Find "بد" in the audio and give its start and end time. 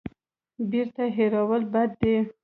1.73-1.89